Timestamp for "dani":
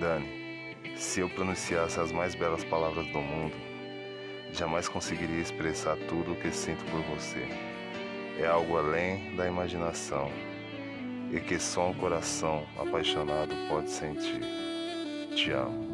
0.00-0.26